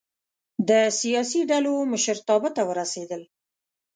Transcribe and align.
د 0.69 0.71
سیاسي 0.99 1.41
ډلو 1.51 1.73
مشرتابه 1.91 2.49
ته 2.55 2.61
ورسېدل. 2.69 3.21